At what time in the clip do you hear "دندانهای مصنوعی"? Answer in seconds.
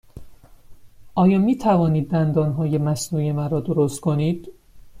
2.09-3.31